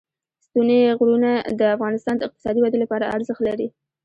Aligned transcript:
ستوني 0.45 0.77
غرونه 0.99 1.31
د 1.59 1.61
افغانستان 1.75 2.15
د 2.17 2.21
اقتصادي 2.27 2.59
ودې 2.61 2.77
لپاره 2.83 3.11
ارزښت 3.15 3.41
لري. 3.49 3.67